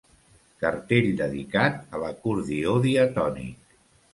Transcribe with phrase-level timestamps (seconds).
[0.63, 3.73] Cartell dedicat a l'acordió diatònic.